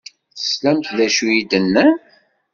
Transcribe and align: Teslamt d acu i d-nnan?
Teslamt 0.37 0.87
d 0.97 0.99
acu 1.05 1.25
i 1.37 1.39
d-nnan? 1.51 1.91